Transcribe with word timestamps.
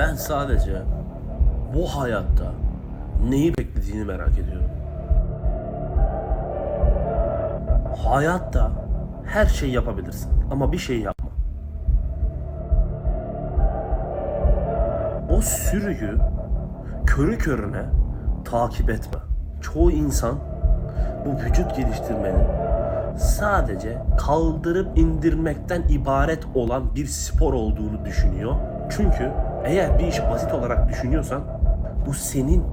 Ben 0.00 0.14
sadece 0.14 0.82
bu 1.74 1.86
hayatta 1.86 2.52
neyi 3.28 3.56
beklediğini 3.56 4.04
merak 4.04 4.38
ediyorum. 4.38 4.70
Hayatta 8.04 8.70
her 9.26 9.46
şeyi 9.46 9.72
yapabilirsin 9.72 10.30
ama 10.50 10.72
bir 10.72 10.78
şey 10.78 11.00
yapma. 11.00 11.30
O 15.30 15.40
sürüyü 15.40 16.18
körü 17.06 17.38
körüne 17.38 17.84
takip 18.44 18.90
etme. 18.90 19.20
Çoğu 19.60 19.90
insan 19.90 20.34
bu 21.26 21.44
vücut 21.44 21.76
geliştirmenin 21.76 22.46
sadece 23.16 23.98
kaldırıp 24.18 24.98
indirmekten 24.98 25.82
ibaret 25.88 26.46
olan 26.54 26.94
bir 26.94 27.06
spor 27.06 27.54
olduğunu 27.54 28.04
düşünüyor. 28.04 28.54
Çünkü 28.90 29.32
eğer 29.64 29.98
bir 29.98 30.06
işi 30.06 30.22
basit 30.30 30.54
olarak 30.54 30.88
düşünüyorsan 30.88 31.42
bu 32.06 32.14
senin 32.14 32.64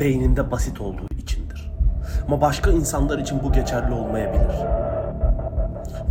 beyninde 0.00 0.50
basit 0.50 0.80
olduğu 0.80 1.08
içindir. 1.18 1.72
Ama 2.26 2.40
başka 2.40 2.70
insanlar 2.70 3.18
için 3.18 3.40
bu 3.42 3.52
geçerli 3.52 3.94
olmayabilir. 3.94 4.56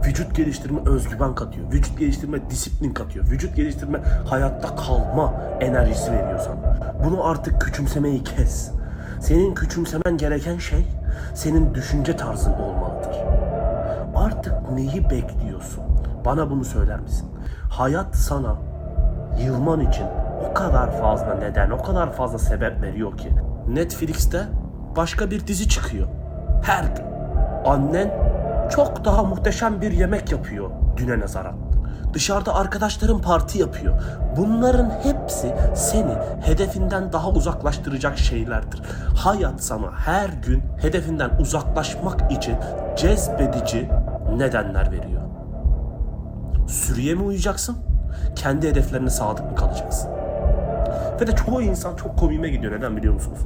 Vücut 0.06 0.36
geliştirme 0.36 0.80
özgüven 0.86 1.36
katıyor. 1.36 1.72
Vücut 1.72 2.00
geliştirme 2.00 2.50
disiplin 2.50 2.94
katıyor. 2.94 3.26
Vücut 3.30 3.56
geliştirme 3.56 4.00
hayatta 4.30 4.76
kalma 4.76 5.34
enerjisi 5.60 6.12
veriyor 6.12 6.40
sana. 6.40 6.94
Bunu 7.06 7.28
artık 7.28 7.62
küçümsemeyi 7.62 8.24
kes. 8.24 8.72
Senin 9.20 9.56
küçümsemen 9.56 10.18
gereken 10.18 10.58
şey 10.58 10.86
senin 11.34 11.74
düşünce 11.74 12.16
tarzın 12.16 12.54
olmalıdır. 12.54 13.16
Artık 14.16 14.72
neyi 14.72 15.10
bekliyorsun? 15.10 15.84
Bana 16.26 16.50
bunu 16.50 16.66
söyler 16.66 17.00
misin? 17.00 17.30
Hayat 17.70 18.16
sana 18.16 18.56
yılman 19.40 19.80
için 19.80 20.06
o 20.50 20.54
kadar 20.54 20.92
fazla 21.02 21.34
neden, 21.34 21.70
o 21.70 21.84
kadar 21.84 22.12
fazla 22.12 22.40
sebep 22.40 22.82
veriyor 22.82 23.18
ki. 23.18 23.30
Netflix'te 23.68 24.44
başka 24.96 25.32
bir 25.32 25.48
dizi 25.48 25.70
çıkıyor. 25.70 26.08
Her 26.64 26.84
gün. 26.84 27.06
Annen 27.66 28.12
çok 28.70 29.06
daha 29.06 29.24
muhteşem 29.24 29.82
bir 29.82 29.92
yemek 29.92 30.32
yapıyor 30.32 30.70
düne 30.98 31.20
nazaran. 31.20 31.56
Dışarıda 32.14 32.56
arkadaşların 32.56 33.22
parti 33.22 33.60
yapıyor. 33.60 34.02
Bunların 34.38 34.90
hepsi 35.04 35.54
seni 35.76 36.14
hedefinden 36.42 37.14
daha 37.14 37.30
uzaklaştıracak 37.30 38.18
şeylerdir. 38.18 38.82
Hayat 39.18 39.64
sana 39.64 39.92
her 40.06 40.30
gün 40.30 40.64
hedefinden 40.82 41.30
uzaklaşmak 41.40 42.32
için 42.32 42.56
cezbedici 42.98 43.90
nedenler 44.38 44.92
veriyor. 44.92 45.22
Sürüye 46.68 47.16
mi 47.16 47.24
uyacaksın? 47.24 47.78
Kendi 48.36 48.70
hedeflerine 48.70 49.10
sadık 49.10 49.52
mı 49.52 49.56
kalacaksın? 49.56 50.10
Ve 51.22 51.28
de 51.28 51.32
çoğu 51.36 51.62
insan 51.62 51.96
çok 51.96 52.18
komiğime 52.20 52.50
gidiyor. 52.50 52.74
Neden 52.74 52.98
biliyor 52.98 53.14
musunuz? 53.14 53.40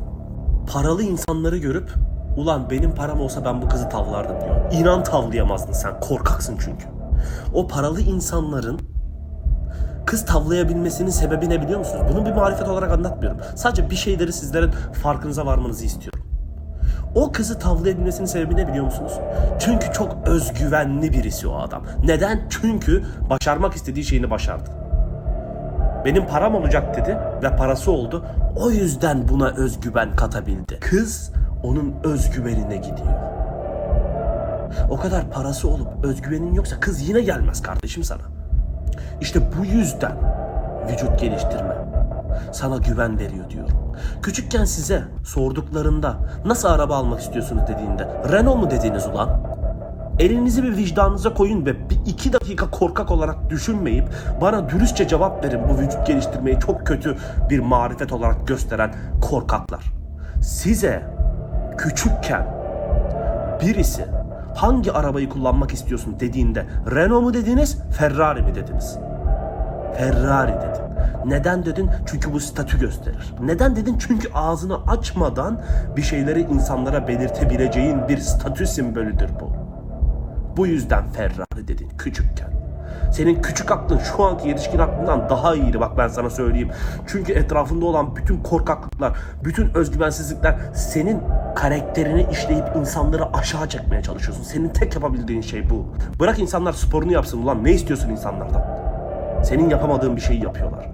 Paralı 0.74 1.04
insanları 1.04 1.58
görüp 1.58 1.94
ulan 2.38 2.70
benim 2.70 2.96
param 2.96 3.22
olsa 3.22 3.46
ben 3.46 3.62
bu 3.62 3.70
kızı 3.70 3.90
tavlardım 3.90 4.42
diyor. 4.42 4.72
İnan 4.72 5.04
tavlayamazdın 5.04 5.74
sen. 5.74 6.00
Korkaksın 6.00 6.58
çünkü. 6.66 6.86
O 7.54 7.68
paralı 7.68 8.02
insanların 8.02 8.80
kız 10.06 10.26
tavlayabilmesinin 10.26 11.10
sebebi 11.10 11.50
ne 11.50 11.62
biliyor 11.62 11.80
musunuz? 11.80 12.04
Bunu 12.14 12.26
bir 12.26 12.32
marifet 12.32 12.68
olarak 12.68 12.92
anlatmıyorum. 12.92 13.40
Sadece 13.56 13.90
bir 13.90 13.96
şeyleri 13.96 14.34
sizlerin 14.34 14.72
farkınıza 15.04 15.46
varmanızı 15.46 15.86
istiyorum. 15.86 16.20
O 17.16 17.32
kızı 17.32 17.60
tavlayabilmesinin 17.60 18.28
sebebi 18.28 18.56
ne 18.56 18.68
biliyor 18.68 18.86
musunuz? 18.86 19.14
Çünkü 19.60 19.94
çok 19.94 20.28
özgüvenli 20.28 21.14
birisi 21.14 21.48
o 21.48 21.56
adam. 21.60 21.84
Neden? 22.06 22.42
Çünkü 22.50 23.04
başarmak 23.30 23.74
istediği 23.74 24.06
şeyini 24.06 24.30
başardı. 24.30 24.79
Benim 26.06 26.28
param 26.28 26.56
olacak 26.56 26.98
dedi 26.98 27.18
ve 27.44 27.56
parası 27.56 27.92
oldu. 27.92 28.26
O 28.56 28.72
yüzden 28.72 29.28
buna 29.28 29.50
özgüven 29.50 30.16
katabildi. 30.16 30.80
Kız 30.80 31.32
onun 31.64 31.96
özgüvenine 32.04 32.78
gidiyor. 32.78 33.14
O 34.90 34.98
kadar 34.98 35.30
parası 35.30 35.70
olup 35.70 36.06
özgüvenin 36.06 36.54
yoksa 36.54 36.80
kız 36.80 37.10
yine 37.10 37.22
gelmez 37.22 37.62
kardeşim 37.62 38.04
sana. 38.04 38.22
İşte 39.22 39.40
bu 39.60 39.66
yüzden 39.66 40.16
vücut 40.92 41.20
geliştirme 41.20 41.76
sana 42.52 42.78
güven 42.78 43.20
veriyor 43.20 43.50
diyorum. 43.50 43.94
Küçükken 44.22 44.66
size 44.66 45.04
sorduklarında 45.24 46.18
nasıl 46.46 46.68
araba 46.68 46.96
almak 46.96 47.20
istiyorsunuz 47.20 47.64
dediğinde 47.68 48.08
Renault 48.32 48.58
mu 48.58 48.72
dediniz 48.72 49.08
ulan? 49.08 49.39
Elinizi 50.20 50.64
bir 50.64 50.78
vicdanınıza 50.78 51.34
koyun 51.34 51.66
ve 51.66 51.90
bir 51.90 52.00
iki 52.06 52.34
dakika 52.34 52.72
korkak 52.72 53.12
olarak 53.12 53.50
düşünmeyip 53.50 54.10
bana 54.42 54.70
dürüstçe 54.70 55.08
cevap 55.08 55.46
verin 55.46 55.60
bu 55.70 55.78
vücut 55.78 56.08
geliştirmeyi 56.08 56.60
çok 56.60 56.88
kötü 56.88 57.18
bir 57.50 57.60
marifet 57.60 58.14
olarak 58.14 58.48
gösteren 58.48 58.94
korkaklar. 59.22 59.84
Size 60.42 61.04
küçükken 61.78 62.48
birisi 63.62 64.06
hangi 64.56 64.92
arabayı 64.92 65.30
kullanmak 65.30 65.72
istiyorsun 65.74 66.16
dediğinde 66.20 66.66
Renault 66.92 67.24
mu 67.24 67.34
dediniz, 67.34 67.78
Ferrari 67.98 68.42
mi 68.42 68.56
dediniz? 68.56 68.98
Ferrari 69.98 70.52
dedin. 70.52 70.84
Neden 71.26 71.66
dedin? 71.66 71.90
Çünkü 72.06 72.34
bu 72.34 72.40
statü 72.40 72.80
gösterir. 72.80 73.34
Neden 73.42 73.76
dedin? 73.76 73.98
Çünkü 74.00 74.30
ağzını 74.34 74.78
açmadan 74.88 75.62
bir 75.98 76.02
şeyleri 76.02 76.42
insanlara 76.42 77.08
belirtebileceğin 77.08 78.08
bir 78.08 78.18
statü 78.18 78.68
simbolüdür 78.68 79.30
bu. 79.40 79.49
Bu 80.60 80.68
yüzden 80.68 81.04
Ferrari 81.08 81.68
dedin 81.68 81.90
küçükken. 81.98 82.50
Senin 83.14 83.42
küçük 83.42 83.72
aklın 83.72 83.98
şu 83.98 84.24
anki 84.24 84.48
yetişkin 84.48 84.80
aklından 84.80 85.30
daha 85.30 85.56
iyiydi 85.56 85.80
bak 85.80 85.98
ben 85.98 86.08
sana 86.08 86.30
söyleyeyim. 86.30 86.72
Çünkü 87.08 87.34
etrafında 87.34 87.86
olan 87.86 88.16
bütün 88.16 88.44
korkaklıklar, 88.44 89.18
bütün 89.44 89.74
özgüvensizlikler 89.74 90.56
senin 90.74 91.22
karakterini 91.56 92.28
işleyip 92.32 92.76
insanları 92.76 93.34
aşağı 93.34 93.70
çekmeye 93.70 94.04
çalışıyorsun. 94.04 94.44
Senin 94.44 94.70
tek 94.70 94.96
yapabildiğin 94.96 95.42
şey 95.42 95.70
bu. 95.70 95.86
Bırak 96.20 96.40
insanlar 96.40 96.74
sporunu 96.74 97.12
yapsın 97.12 97.42
ulan 97.42 97.64
ne 97.64 97.72
istiyorsun 97.72 98.10
insanlardan? 98.10 98.66
Senin 99.44 99.70
yapamadığın 99.70 100.16
bir 100.16 100.22
şeyi 100.22 100.44
yapıyorlar. 100.44 100.90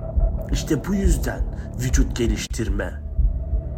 İşte 0.52 0.86
bu 0.88 0.96
yüzden 0.96 1.40
vücut 1.80 2.16
geliştirme 2.16 3.05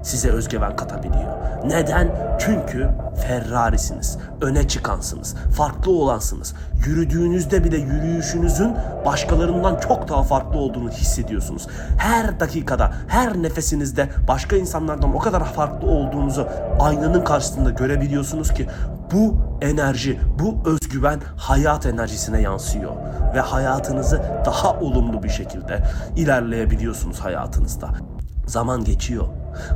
size 0.07 0.29
özgüven 0.29 0.75
katabiliyor. 0.75 1.33
Neden? 1.65 2.37
Çünkü 2.39 2.89
Ferrari'siniz, 3.27 4.17
öne 4.41 4.67
çıkansınız, 4.67 5.35
farklı 5.57 5.91
olansınız. 5.91 6.53
Yürüdüğünüzde 6.85 7.63
bile 7.63 7.77
yürüyüşünüzün 7.77 8.75
başkalarından 9.05 9.79
çok 9.79 10.09
daha 10.09 10.23
farklı 10.23 10.59
olduğunu 10.59 10.89
hissediyorsunuz. 10.89 11.67
Her 11.97 12.39
dakikada, 12.39 12.91
her 13.07 13.43
nefesinizde 13.43 14.09
başka 14.27 14.55
insanlardan 14.55 15.15
o 15.15 15.19
kadar 15.19 15.53
farklı 15.53 15.87
olduğunuzu 15.87 16.47
aynanın 16.79 17.23
karşısında 17.23 17.69
görebiliyorsunuz 17.69 18.53
ki 18.53 18.67
bu 19.11 19.35
enerji, 19.61 20.19
bu 20.39 20.57
özgüven 20.65 21.19
hayat 21.37 21.85
enerjisine 21.85 22.41
yansıyor 22.41 22.91
ve 23.35 23.39
hayatınızı 23.39 24.21
daha 24.45 24.73
olumlu 24.73 25.23
bir 25.23 25.29
şekilde 25.29 25.83
ilerleyebiliyorsunuz 26.15 27.19
hayatınızda. 27.19 27.89
Zaman 28.47 28.83
geçiyor. 28.83 29.27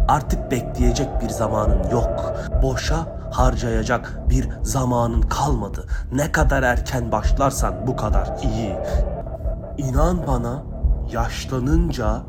Artık 0.07 0.51
bekleyecek 0.51 1.07
bir 1.21 1.29
zamanın 1.29 1.89
yok. 1.89 2.33
Boşa 2.63 3.07
harcayacak 3.31 4.19
bir 4.29 4.49
zamanın 4.63 5.21
kalmadı. 5.21 5.85
Ne 6.11 6.31
kadar 6.31 6.63
erken 6.63 7.11
başlarsan 7.11 7.87
bu 7.87 7.95
kadar 7.95 8.29
iyi. 8.43 8.75
İnan 9.77 10.27
bana 10.27 10.63
yaşlanınca 11.11 12.21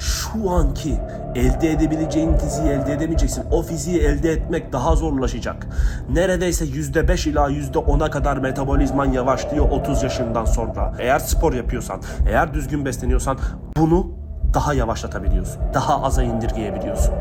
şu 0.00 0.50
anki 0.50 0.98
elde 1.34 1.70
edebileceğin 1.70 2.36
fiziği 2.36 2.68
elde 2.68 2.92
edemeyeceksin. 2.92 3.44
O 3.50 3.62
fiziği 3.62 4.00
elde 4.00 4.32
etmek 4.32 4.72
daha 4.72 4.96
zorlaşacak. 4.96 5.66
Neredeyse 6.10 6.64
%5 6.64 7.28
ila 7.28 7.50
%10'a 7.50 8.10
kadar 8.10 8.36
metabolizman 8.36 9.12
yavaşlıyor 9.12 9.70
30 9.70 10.02
yaşından 10.02 10.44
sonra. 10.44 10.94
Eğer 10.98 11.18
spor 11.18 11.52
yapıyorsan, 11.52 12.00
eğer 12.28 12.54
düzgün 12.54 12.84
besleniyorsan 12.84 13.38
bunu 13.76 14.19
daha 14.54 14.74
yavaşlatabiliyorsun. 14.74 15.56
Daha 15.74 16.02
aza 16.02 16.22
indirgeyebiliyorsun. 16.22 17.14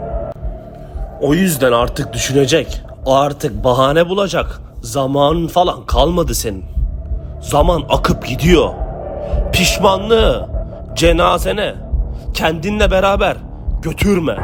O 1.21 1.33
yüzden 1.33 1.71
artık 1.71 2.13
düşünecek. 2.13 2.81
Artık 3.05 3.63
bahane 3.63 4.09
bulacak. 4.09 4.61
Zamanın 4.81 5.47
falan 5.47 5.85
kalmadı 5.85 6.35
senin. 6.35 6.65
Zaman 7.41 7.83
akıp 7.89 8.27
gidiyor. 8.27 8.69
Pişmanlığı, 9.53 10.47
cenazene, 10.95 11.75
kendinle 12.33 12.91
beraber 12.91 13.37
götürme. 13.81 14.37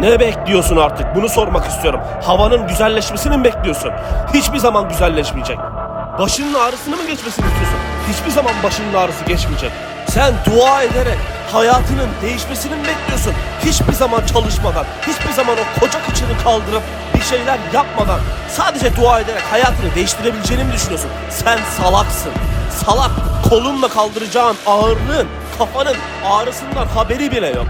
Ne 0.00 0.20
bekliyorsun 0.20 0.76
artık? 0.76 1.16
Bunu 1.16 1.28
sormak 1.28 1.66
istiyorum. 1.66 2.00
Havanın 2.22 2.68
güzelleşmesini 2.68 3.36
mi 3.36 3.44
bekliyorsun? 3.44 3.90
Hiçbir 4.34 4.58
zaman 4.58 4.88
güzelleşmeyecek. 4.88 5.58
Başının 6.18 6.54
ağrısını 6.54 6.96
mı 6.96 7.02
geçmesini 7.02 7.46
istiyorsun? 7.46 7.78
Hiçbir 8.12 8.30
zaman 8.30 8.52
başının 8.64 8.94
ağrısı 8.94 9.24
geçmeyecek. 9.24 9.70
Sen 10.08 10.34
dua 10.46 10.82
ederek 10.82 11.18
hayatının 11.52 12.08
değişmesini 12.22 12.74
mi 12.74 12.82
bekliyorsun? 12.86 13.32
Hiçbir 13.64 13.92
zaman 13.92 14.26
çalışmadan, 14.26 14.86
hiçbir 15.06 15.32
zaman 15.32 15.56
o 15.56 15.80
koca 15.80 16.02
kıçını 16.02 16.38
kaldırıp 16.44 16.82
bir 17.14 17.22
şeyler 17.22 17.58
yapmadan 17.72 18.20
sadece 18.48 18.96
dua 18.96 19.20
ederek 19.20 19.42
hayatını 19.50 19.94
değiştirebileceğini 19.94 20.64
mi 20.64 20.72
düşünüyorsun? 20.72 21.10
Sen 21.30 21.58
salaksın. 21.82 22.32
Salak 22.86 23.10
kolunla 23.48 23.88
kaldıracağın 23.88 24.56
ağırlığın 24.66 25.28
Kafanın 25.58 25.96
ağrısından 26.24 26.86
haberi 26.86 27.30
bile 27.30 27.46
yok. 27.48 27.66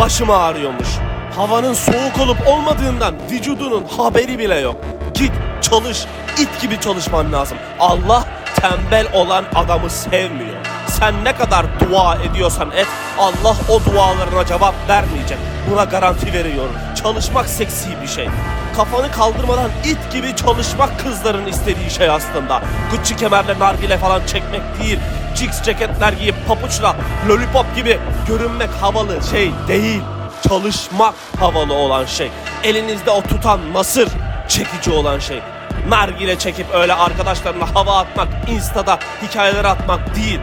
Başım 0.00 0.30
ağrıyormuş. 0.30 0.88
Havanın 1.36 1.74
soğuk 1.74 2.20
olup 2.20 2.48
olmadığından 2.48 3.14
vücudunun 3.30 3.84
haberi 3.96 4.38
bile 4.38 4.58
yok. 4.60 4.76
Git 5.14 5.32
çalış, 5.62 6.04
it 6.38 6.60
gibi 6.62 6.80
çalışman 6.80 7.32
lazım. 7.32 7.58
Allah 7.80 8.24
tembel 8.56 9.06
olan 9.12 9.44
adamı 9.54 9.90
sevmiyor. 9.90 10.73
Sen 11.04 11.24
ne 11.24 11.36
kadar 11.36 11.66
dua 11.80 12.16
ediyorsan 12.16 12.70
et, 12.70 12.86
Allah 13.18 13.56
o 13.68 13.84
dualarına 13.84 14.46
cevap 14.46 14.74
vermeyecek. 14.88 15.38
Buna 15.70 15.84
garanti 15.84 16.32
veriyorum. 16.32 16.72
Çalışmak 17.02 17.46
seksi 17.46 18.02
bir 18.02 18.06
şey. 18.06 18.28
Kafanı 18.76 19.10
kaldırmadan 19.10 19.70
it 19.84 20.12
gibi 20.12 20.36
çalışmak 20.36 21.00
kızların 21.00 21.46
istediği 21.46 21.90
şey 21.90 22.10
aslında. 22.10 22.62
Gucci 22.90 23.16
kemerle 23.16 23.58
nargile 23.58 23.98
falan 23.98 24.26
çekmek 24.26 24.62
değil. 24.82 24.98
Jigs 25.34 25.62
ceketler 25.62 26.12
giyip 26.12 26.34
papuçla 26.48 26.96
lollipop 27.28 27.76
gibi 27.76 27.98
görünmek 28.28 28.70
havalı 28.80 29.18
şey 29.30 29.50
değil. 29.68 30.02
Çalışmak 30.48 31.14
havalı 31.40 31.72
olan 31.74 32.04
şey. 32.04 32.30
Elinizde 32.62 33.10
o 33.10 33.22
tutan 33.22 33.72
nasır 33.74 34.08
çekici 34.48 34.90
olan 34.90 35.18
şey. 35.18 35.42
Nargile 35.88 36.38
çekip 36.38 36.66
öyle 36.74 36.94
arkadaşlarına 36.94 37.74
hava 37.74 37.98
atmak, 37.98 38.28
instada 38.48 38.98
hikayeler 39.22 39.64
atmak 39.64 40.16
değil. 40.16 40.40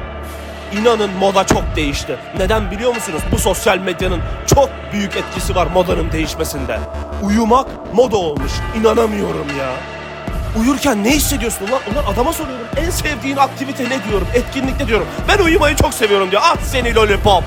İnanın 0.80 1.10
moda 1.20 1.44
çok 1.48 1.64
değişti. 1.76 2.18
Neden 2.38 2.72
biliyor 2.72 2.96
musunuz? 2.96 3.22
Bu 3.32 3.38
sosyal 3.40 3.78
medyanın 3.78 4.22
çok 4.56 4.70
büyük 4.94 5.16
etkisi 5.18 5.56
var 5.56 5.68
modanın 5.68 6.12
değişmesinde. 6.12 6.80
Uyumak 7.24 7.68
moda 7.94 8.18
olmuş. 8.18 8.52
İnanamıyorum 8.80 9.48
ya. 9.60 9.70
Uyurken 10.62 11.04
ne 11.04 11.10
hissediyorsun 11.12 11.68
ulan? 11.68 11.80
Ulan 11.94 12.14
adama 12.14 12.34
soruyorum. 12.34 12.66
En 12.78 12.90
sevdiğin 12.90 13.38
aktivite 13.38 13.84
ne 13.84 14.04
diyorum? 14.10 14.28
Etkinlik 14.34 14.80
ne 14.80 14.88
diyorum? 14.88 15.08
Ben 15.28 15.44
uyumayı 15.44 15.76
çok 15.76 15.94
seviyorum 15.94 16.32
diyor. 16.32 16.42
At 16.46 16.60
seni 16.64 16.96
lollipop. 16.96 17.44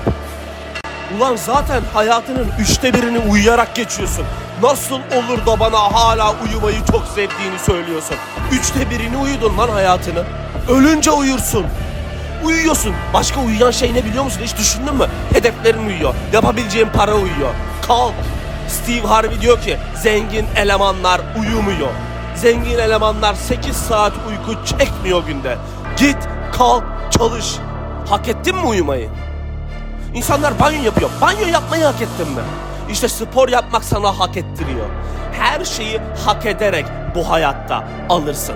Ulan 1.17 1.35
zaten 1.35 1.81
hayatının 1.93 2.47
üçte 2.59 2.93
birini 2.93 3.19
uyuyarak 3.19 3.75
geçiyorsun. 3.75 4.25
Nasıl 4.63 4.95
olur 4.95 5.45
da 5.45 5.59
bana 5.59 5.77
hala 5.93 6.35
uyumayı 6.43 6.77
çok 6.91 7.07
sevdiğini 7.07 7.59
söylüyorsun? 7.65 8.15
Üçte 8.51 8.89
birini 8.89 9.17
uyudun 9.17 9.57
lan 9.57 9.69
hayatını. 9.69 10.23
Ölünce 10.69 11.11
uyursun. 11.11 11.65
Uyuyorsun. 12.43 12.93
Başka 13.13 13.41
uyuyan 13.41 13.71
şey 13.71 13.93
ne 13.93 14.05
biliyor 14.05 14.23
musun? 14.23 14.41
Hiç 14.43 14.57
düşündün 14.57 14.95
mü? 14.95 15.07
Hedeflerin 15.33 15.87
uyuyor. 15.87 16.13
Yapabileceğin 16.33 16.87
para 16.89 17.13
uyuyor. 17.15 17.53
Kalk. 17.87 18.13
Steve 18.67 19.07
Harvey 19.07 19.41
diyor 19.41 19.61
ki 19.61 19.77
zengin 20.03 20.45
elemanlar 20.55 21.21
uyumuyor. 21.39 21.89
Zengin 22.35 22.79
elemanlar 22.79 23.33
8 23.33 23.75
saat 23.75 24.13
uyku 24.29 24.65
çekmiyor 24.65 25.23
günde. 25.25 25.57
Git 25.97 26.17
kalk 26.57 26.83
çalış. 27.11 27.55
Hak 28.09 28.27
ettin 28.27 28.55
mi 28.55 28.67
uyumayı? 28.67 29.09
İnsanlar 30.13 30.59
banyo 30.59 30.83
yapıyor. 30.83 31.09
Banyo 31.21 31.47
yapmayı 31.47 31.83
hak 31.85 32.01
ettin 32.01 32.27
mi? 32.31 32.41
İşte 32.91 33.07
spor 33.07 33.49
yapmak 33.49 33.83
sana 33.83 34.19
hak 34.19 34.37
ettiriyor. 34.37 34.85
Her 35.39 35.65
şeyi 35.65 35.99
hak 36.25 36.45
ederek 36.45 36.85
bu 37.15 37.29
hayatta 37.29 37.83
alırsın. 38.09 38.55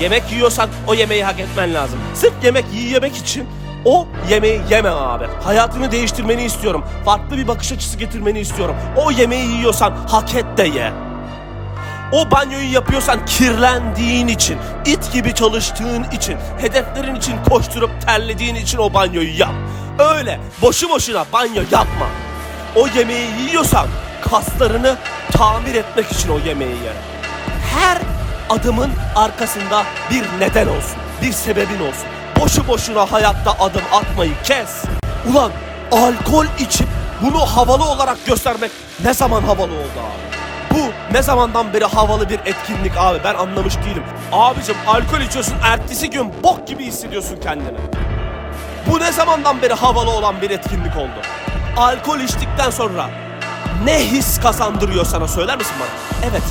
Yemek 0.00 0.32
yiyorsan 0.32 0.68
o 0.86 0.94
yemeği 0.94 1.24
hak 1.24 1.40
etmen 1.40 1.74
lazım. 1.74 1.98
Sırf 2.14 2.44
yemek 2.44 2.64
yiyemek 2.74 3.16
için 3.16 3.48
o 3.84 4.06
yemeği 4.30 4.60
yeme 4.70 4.90
abi. 4.90 5.24
Hayatını 5.44 5.92
değiştirmeni 5.92 6.44
istiyorum. 6.44 6.84
Farklı 7.04 7.36
bir 7.36 7.48
bakış 7.48 7.72
açısı 7.72 7.98
getirmeni 7.98 8.40
istiyorum. 8.40 8.76
O 8.96 9.10
yemeği 9.10 9.50
yiyorsan 9.50 9.92
hak 10.10 10.34
et 10.34 10.46
de 10.56 10.62
ye. 10.62 10.92
O 12.12 12.30
banyoyu 12.30 12.72
yapıyorsan 12.72 13.26
kirlendiğin 13.26 14.28
için, 14.28 14.58
it 14.86 15.12
gibi 15.12 15.34
çalıştığın 15.34 16.04
için, 16.12 16.36
hedeflerin 16.60 17.14
için 17.14 17.34
koşturup 17.48 17.90
terlediğin 18.06 18.54
için 18.54 18.78
o 18.78 18.94
banyoyu 18.94 19.38
yap. 19.38 19.52
Öyle 19.98 20.40
boşu 20.62 20.88
boşuna 20.88 21.24
banyo 21.32 21.62
yapma. 21.70 22.06
O 22.76 22.88
yemeği 22.88 23.28
yiyorsan 23.46 23.86
kaslarını 24.30 24.96
tamir 25.32 25.74
etmek 25.74 26.12
için 26.12 26.28
o 26.28 26.38
yemeği 26.48 26.70
ye. 26.70 26.92
Her 27.74 27.98
adımın 28.50 28.90
arkasında 29.16 29.84
bir 30.10 30.24
neden 30.40 30.66
olsun, 30.66 30.96
bir 31.22 31.32
sebebin 31.32 31.80
olsun. 31.80 32.08
Boşu 32.40 32.68
boşuna 32.68 33.12
hayatta 33.12 33.52
adım 33.60 33.82
atmayı 33.92 34.32
kes. 34.44 34.84
Ulan 35.32 35.50
alkol 35.92 36.46
içip 36.58 36.86
bunu 37.22 37.38
havalı 37.40 37.84
olarak 37.84 38.26
göstermek 38.26 38.70
ne 39.04 39.14
zaman 39.14 39.42
havalı 39.42 39.72
oldu 39.72 39.98
abi? 39.98 40.28
Bu 40.78 41.14
ne 41.14 41.22
zamandan 41.22 41.72
beri 41.72 41.84
havalı 41.84 42.28
bir 42.28 42.38
etkinlik 42.38 42.92
abi 42.96 43.18
ben 43.24 43.34
anlamış 43.34 43.76
değilim. 43.76 44.02
Abicim 44.32 44.76
alkol 44.86 45.20
içiyorsun 45.20 45.54
ertesi 45.64 46.10
gün 46.10 46.32
bok 46.42 46.66
gibi 46.66 46.84
hissediyorsun 46.84 47.36
kendini. 47.36 47.78
Bu 48.86 49.00
ne 49.00 49.12
zamandan 49.12 49.62
beri 49.62 49.74
havalı 49.74 50.10
olan 50.10 50.42
bir 50.42 50.50
etkinlik 50.50 50.96
oldu? 50.96 51.20
Alkol 51.76 52.20
içtikten 52.20 52.70
sonra 52.70 53.10
ne 53.84 53.98
his 53.98 54.40
kazandırıyor 54.40 55.04
sana 55.04 55.28
söyler 55.28 55.56
misin 55.58 55.74
bana? 55.80 56.30
Evet, 56.30 56.42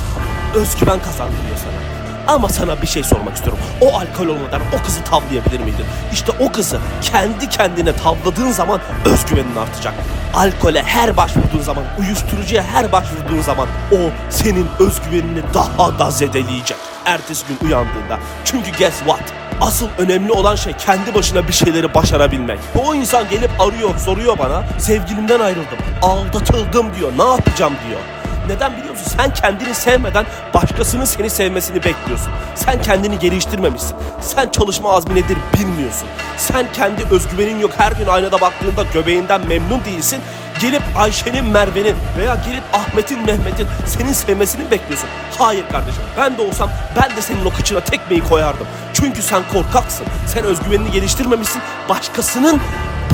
özgüven 0.54 1.00
kazandırıyor 1.02 1.56
sana. 1.56 1.98
Ama 2.34 2.48
sana 2.48 2.82
bir 2.82 2.86
şey 2.86 3.02
sormak 3.04 3.36
istiyorum. 3.36 3.58
O 3.80 3.98
alkol 3.98 4.26
olmadan 4.26 4.60
o 4.80 4.84
kızı 4.86 5.04
tavlayabilir 5.04 5.60
miydin? 5.60 5.84
İşte 6.12 6.32
o 6.40 6.52
kızı 6.52 6.78
kendi 7.02 7.48
kendine 7.48 7.92
tavladığın 7.92 8.50
zaman 8.50 8.80
özgüvenin 9.04 9.56
artacak. 9.56 9.94
Alkole 10.34 10.82
her 10.82 11.16
başvurduğun 11.16 11.60
zaman, 11.62 11.84
uyuşturucuya 11.98 12.62
her 12.62 12.92
başvurduğun 12.92 13.40
zaman 13.42 13.68
o 13.92 13.96
senin 14.30 14.66
özgüvenini 14.78 15.42
daha 15.54 15.98
da 15.98 16.10
zedeleyecek. 16.10 16.76
Ertesi 17.04 17.44
gün 17.46 17.68
uyandığında. 17.68 18.18
Çünkü 18.44 18.70
guess 18.78 18.98
what? 18.98 19.22
Asıl 19.60 19.88
önemli 19.98 20.32
olan 20.32 20.54
şey 20.54 20.72
kendi 20.72 21.14
başına 21.14 21.48
bir 21.48 21.52
şeyleri 21.52 21.94
başarabilmek. 21.94 22.58
O 22.84 22.94
insan 22.94 23.28
gelip 23.28 23.50
arıyor, 23.60 23.98
soruyor 23.98 24.38
bana. 24.38 24.64
Sevgilimden 24.78 25.40
ayrıldım, 25.40 25.78
aldatıldım 26.02 26.86
diyor. 26.98 27.12
Ne 27.18 27.24
yapacağım 27.30 27.72
diyor. 27.88 28.00
Neden 28.48 28.76
biliyor 28.76 28.90
musun? 28.90 29.12
Sen 29.16 29.34
kendini 29.34 29.74
sevmeden 29.74 30.26
başkasının 30.54 31.04
seni 31.04 31.30
sevmesini 31.30 31.84
bekliyorsun. 31.84 32.32
Sen 32.54 32.82
kendini 32.82 33.18
geliştirmemişsin. 33.18 33.96
Sen 34.20 34.48
çalışma 34.48 34.92
azmi 34.92 35.14
nedir 35.14 35.38
bilmiyorsun. 35.54 36.08
Sen 36.36 36.72
kendi 36.72 37.02
özgüvenin 37.10 37.58
yok. 37.58 37.70
Her 37.76 37.92
gün 37.92 38.06
aynada 38.06 38.40
baktığında 38.40 38.82
göbeğinden 38.94 39.46
memnun 39.48 39.84
değilsin. 39.84 40.20
Gelip 40.60 40.82
Ayşe'nin, 40.96 41.44
Merve'nin 41.44 41.96
veya 42.18 42.34
gelip 42.34 42.62
Ahmet'in, 42.72 43.26
Mehmet'in 43.26 43.66
senin 43.86 44.12
sevmesini 44.12 44.70
bekliyorsun. 44.70 45.08
Hayır 45.38 45.64
kardeşim 45.72 46.02
ben 46.16 46.38
de 46.38 46.42
olsam 46.42 46.70
ben 46.96 47.16
de 47.16 47.22
senin 47.22 47.44
o 47.44 47.50
kıçına 47.50 47.80
tekmeyi 47.80 48.20
koyardım. 48.20 48.66
Çünkü 48.94 49.22
sen 49.22 49.42
korkaksın. 49.52 50.06
Sen 50.26 50.44
özgüvenini 50.44 50.90
geliştirmemişsin. 50.90 51.62
Başkasının 51.88 52.60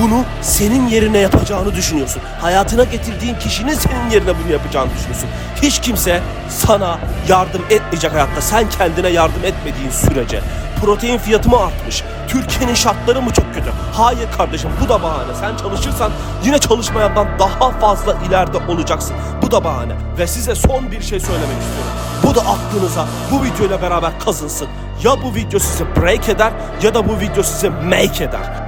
bunu 0.01 0.25
senin 0.43 0.89
yerine 0.89 1.19
yapacağını 1.19 1.75
düşünüyorsun. 1.75 2.23
Hayatına 2.41 2.85
getirdiğin 2.85 3.35
kişinin 3.35 3.75
senin 3.75 4.11
yerine 4.11 4.33
bunu 4.45 4.53
yapacağını 4.53 4.91
düşünüyorsun. 4.95 5.29
Hiç 5.63 5.81
kimse 5.81 6.23
sana 6.49 6.99
yardım 7.29 7.63
etmeyecek 7.71 8.13
hayatta. 8.13 8.41
Sen 8.41 8.71
kendine 8.71 9.09
yardım 9.09 9.45
etmediğin 9.45 9.91
sürece. 9.91 10.41
Protein 10.81 11.19
fiyatı 11.19 11.49
mı 11.49 11.59
artmış? 11.59 12.05
Türkiye'nin 12.29 12.75
şartları 12.75 13.23
mı 13.23 13.33
çok 13.33 13.55
kötü? 13.55 13.71
Hayır 13.93 14.29
kardeşim 14.39 14.71
bu 14.85 14.89
da 14.89 15.03
bahane. 15.03 15.35
Sen 15.41 15.57
çalışırsan 15.57 16.13
yine 16.45 16.59
çalışmayandan 16.59 17.27
daha 17.39 17.71
fazla 17.71 18.17
ileride 18.29 18.59
olacaksın. 18.69 19.17
Bu 19.43 19.51
da 19.51 19.65
bahane. 19.65 19.93
Ve 20.19 20.27
size 20.27 20.55
son 20.55 20.91
bir 20.91 21.03
şey 21.03 21.21
söylemek 21.21 21.59
istiyorum. 21.61 21.93
Bu 22.23 22.35
da 22.35 22.41
aklınıza 22.41 23.07
bu 23.33 23.45
videoyla 23.45 23.83
beraber 23.83 24.21
kazınsın. 24.25 24.69
Ya 25.05 25.23
bu 25.23 25.35
video 25.35 25.59
sizi 25.61 25.85
break 25.97 26.29
eder 26.29 26.53
ya 26.83 26.95
da 26.95 27.09
bu 27.09 27.21
video 27.21 27.43
sizi 27.43 27.71
make 27.71 28.25
eder. 28.25 28.64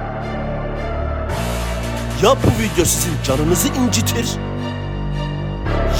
Ya 2.23 2.35
bu 2.43 2.61
video 2.61 2.85
sizin 2.85 3.13
canınızı 3.23 3.67
incitir 3.67 4.27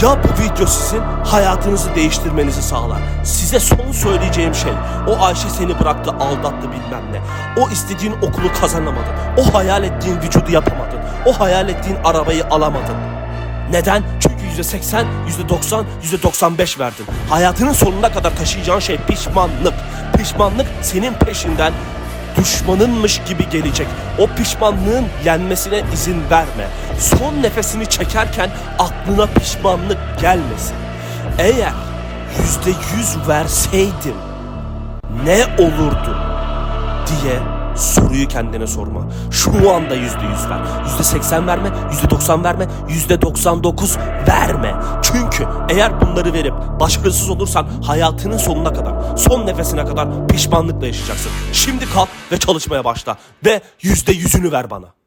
ya 0.02 0.18
bu 0.24 0.44
video 0.44 0.66
sizin 0.66 1.02
hayatınızı 1.26 1.96
değiştirmenizi 1.96 2.62
sağlar. 2.62 2.98
Size 3.24 3.60
son 3.60 3.92
söyleyeceğim 3.92 4.56
şey 4.56 4.72
o 5.08 5.24
Ayşe 5.24 5.50
seni 5.50 5.80
bıraktı 5.80 6.12
aldattı 6.12 6.68
bilmem 6.72 7.04
ne. 7.12 7.22
O 7.62 7.70
istediğin 7.70 8.12
okulu 8.12 8.54
kazanamadın. 8.62 9.14
O 9.38 9.54
hayal 9.54 9.84
ettiğin 9.84 10.22
vücudu 10.22 10.52
yapamadın. 10.52 11.00
O 11.26 11.40
hayal 11.40 11.70
ettiğin 11.70 11.98
arabayı 12.04 12.46
alamadın. 12.46 12.96
Neden? 13.72 14.04
Çünkü 14.20 14.62
%80, 14.62 15.06
%90, 15.50 15.84
%95 16.04 16.80
verdin. 16.80 17.06
Hayatının 17.30 17.74
sonuna 17.74 18.12
kadar 18.12 18.36
taşıyacağın 18.36 18.80
şey 18.80 18.98
pişmanlık. 18.98 19.74
Pişmanlık 20.18 20.68
senin 20.82 21.14
peşinden 21.14 21.74
düşmanınmış 22.38 23.22
gibi 23.28 23.50
gelecek. 23.50 23.88
O 24.20 24.28
pişmanlığın 24.28 25.06
yenmesine 25.26 25.84
izin 25.94 26.22
verme. 26.32 26.68
Son 27.00 27.44
nefesini 27.44 27.86
çekerken 27.86 28.50
aklına 28.80 29.26
pişmanlık 29.26 29.98
gelmesin. 30.22 30.76
Eğer 31.40 31.74
yüzde 32.40 32.70
yüz 32.70 33.28
verseydin 33.28 34.16
ne 35.26 35.64
olurdu 35.64 36.18
diye 37.08 37.57
soruyu 37.78 38.28
kendine 38.28 38.68
sorma. 38.68 39.08
Şu 39.32 39.74
anda 39.74 39.96
yüzde 39.96 40.26
yüz 40.26 40.50
ver. 40.50 40.60
Yüzde 40.86 41.04
seksen 41.04 41.48
verme, 41.48 41.70
yüzde 41.92 42.10
doksan 42.10 42.44
verme, 42.44 42.68
yüzde 42.90 43.22
doksan 43.22 43.64
dokuz 43.64 43.98
verme. 44.28 44.76
Çünkü 45.02 45.48
eğer 45.70 46.02
bunları 46.02 46.34
verip 46.34 46.54
başarısız 46.80 47.30
olursan 47.30 47.68
hayatının 47.84 48.38
sonuna 48.38 48.74
kadar, 48.74 49.18
son 49.18 49.48
nefesine 49.48 49.86
kadar 49.86 50.28
pişmanlıkla 50.28 50.88
yaşayacaksın. 50.88 51.32
Şimdi 51.54 51.86
kalk 51.94 52.10
ve 52.32 52.38
çalışmaya 52.38 52.86
başla 52.86 53.18
ve 53.46 53.62
yüzde 53.82 54.12
yüzünü 54.12 54.52
ver 54.52 54.70
bana. 54.70 54.98